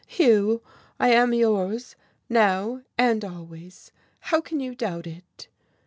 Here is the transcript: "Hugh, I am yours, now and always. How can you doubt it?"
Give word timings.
"Hugh, 0.07 0.63
I 0.99 1.09
am 1.09 1.31
yours, 1.31 1.95
now 2.27 2.81
and 2.97 3.23
always. 3.23 3.91
How 4.19 4.41
can 4.41 4.59
you 4.59 4.73
doubt 4.73 5.05
it?" 5.05 5.47